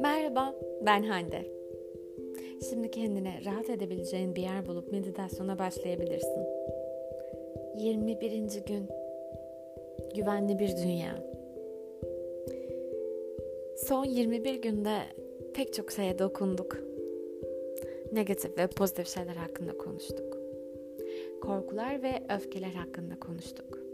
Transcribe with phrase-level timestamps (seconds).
[0.00, 0.54] Merhaba,
[0.86, 1.46] ben Hande.
[2.70, 6.46] Şimdi kendine rahat edebileceğin bir yer bulup meditasyona başlayabilirsin.
[7.76, 8.30] 21.
[8.66, 8.88] gün.
[10.14, 11.24] Güvenli bir dünya.
[13.76, 14.98] Son 21 günde
[15.54, 16.78] pek çok şeye dokunduk.
[18.12, 20.38] Negatif ve pozitif şeyler hakkında konuştuk.
[21.40, 23.87] Korkular ve öfkeler hakkında konuştuk.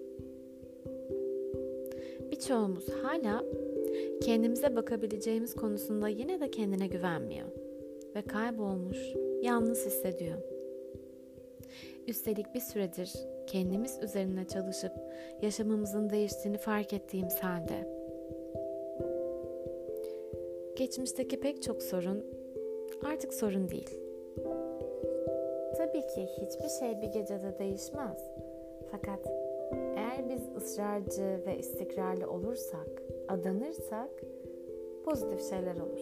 [2.34, 3.44] Birçoğumuz hala
[4.22, 7.48] kendimize bakabileceğimiz konusunda yine de kendine güvenmiyor
[8.14, 8.98] ve kaybolmuş,
[9.42, 10.38] yalnız hissediyor.
[12.06, 13.12] Üstelik bir süredir
[13.46, 14.92] kendimiz üzerine çalışıp
[15.42, 17.88] yaşamımızın değiştiğini fark ettiğimiz halde
[20.76, 22.24] geçmişteki pek çok sorun
[23.04, 23.98] artık sorun değil.
[25.76, 28.18] Tabii ki hiçbir şey bir gecede değişmez.
[28.90, 29.20] Fakat
[29.72, 34.10] eğer biz ısrarcı ve istikrarlı olursak, adanırsak
[35.04, 36.00] pozitif şeyler olur.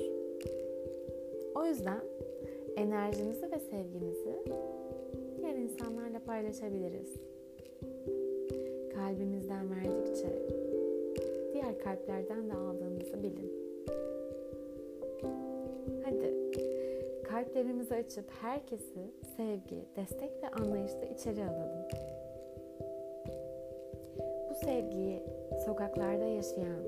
[1.55, 2.01] O yüzden
[2.77, 4.43] enerjimizi ve sevgimizi
[5.37, 7.15] diğer insanlarla paylaşabiliriz.
[8.95, 10.29] Kalbimizden verdikçe
[11.53, 13.53] diğer kalplerden de aldığımızı bilin.
[16.05, 16.35] Hadi
[17.23, 22.12] kalplerimizi açıp herkesi sevgi, destek ve anlayışla içeri alalım.
[24.65, 25.23] Sevgiyi
[25.65, 26.83] sokaklarda yaşayan,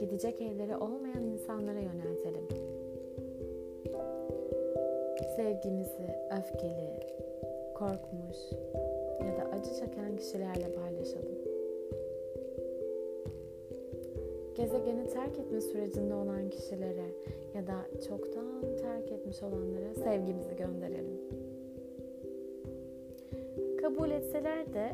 [0.00, 2.48] gidecek evleri olmayan insanlara yöneltelim.
[5.36, 6.06] Sevgimizi
[6.38, 7.00] öfkeli,
[7.74, 8.36] korkmuş
[9.20, 11.38] ya da acı çeken kişilerle paylaşalım.
[14.54, 17.06] Gezegeni terk etme sürecinde olan kişilere
[17.54, 21.20] ya da çoktan terk etmiş olanlara sevgimizi gönderelim.
[23.82, 24.92] Kabul etseler de,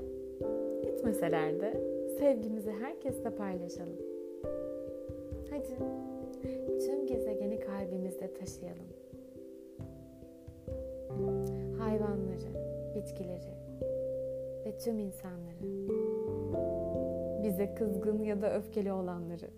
[0.88, 3.96] etmeseler de sevgimizi herkesle paylaşalım.
[5.50, 5.76] Hadi
[6.86, 8.86] tüm gezegeni kalbimizde taşıyalım.
[11.78, 12.50] Hayvanları,
[12.94, 13.54] bitkileri
[14.64, 15.90] ve tüm insanları.
[17.42, 19.50] Bize kızgın ya da öfkeli olanları.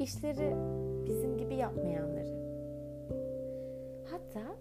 [0.00, 0.54] İşleri
[1.06, 2.38] bizim gibi yapmayanları.
[4.10, 4.56] Hatta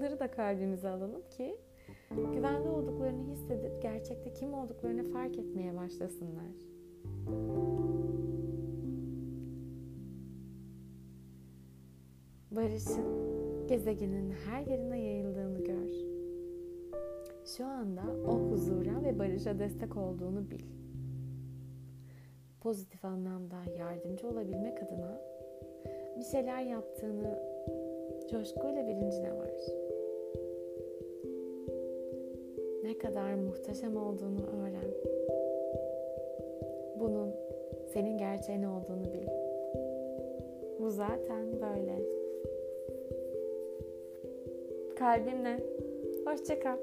[0.00, 1.56] onları da kalbimize alalım ki
[2.10, 6.54] güvende olduklarını hissedip gerçekte kim olduklarını fark etmeye başlasınlar.
[12.50, 13.06] Barışın
[13.68, 15.90] gezegenin her yerine yayıldığını gör.
[17.56, 20.64] Şu anda o huzura ve barışa destek olduğunu bil.
[22.60, 25.20] Pozitif anlamda yardımcı olabilmek adına
[26.18, 27.38] bir şeyler yaptığını
[28.30, 29.89] coşkuyla bilincine var.
[32.90, 34.90] Ne kadar muhteşem olduğunu öğren.
[37.00, 37.34] Bunun
[37.92, 39.26] senin gerçeğin olduğunu bil.
[40.80, 42.02] Bu zaten böyle.
[44.96, 45.58] Kalbimle.
[46.24, 46.76] Hoşçakal.